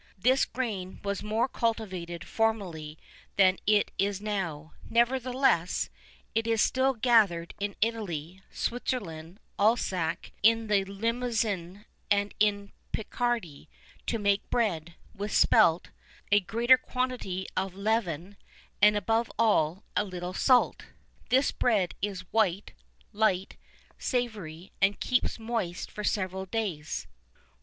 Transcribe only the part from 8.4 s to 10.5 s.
Switzerland, Alsace,